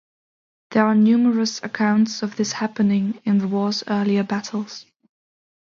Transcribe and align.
There 0.71 0.83
are 0.87 0.95
numerous 0.95 1.61
accounts 1.61 2.23
of 2.23 2.35
this 2.35 2.53
happening 2.53 3.21
in 3.23 3.37
the 3.37 3.47
war's 3.47 3.83
earlier 3.87 4.23
battles. 4.23 4.87